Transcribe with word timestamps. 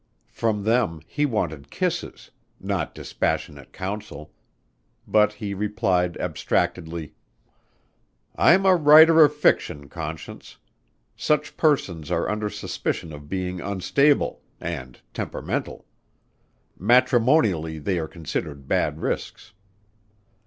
From 0.31 0.63
them 0.63 1.01
he 1.05 1.27
wanted 1.27 1.69
kisses 1.69 2.31
not 2.59 2.95
dispassionate 2.95 3.71
counsel 3.71 4.33
but 5.07 5.33
he 5.33 5.53
replied 5.53 6.17
abstractedly: 6.17 7.13
"I'm 8.35 8.65
a 8.65 8.75
writer 8.75 9.23
of 9.23 9.35
fiction, 9.35 9.87
Conscience. 9.89 10.57
Such 11.15 11.55
persons 11.55 12.09
are 12.09 12.27
under 12.31 12.49
suspicion 12.49 13.13
of 13.13 13.29
being 13.29 13.61
unstable 13.61 14.41
and 14.59 14.99
temperamental. 15.13 15.85
Matrimonially 16.79 17.77
they 17.77 17.99
are 17.99 18.07
considered 18.07 18.67
bad 18.67 18.99
risks." 19.01 19.53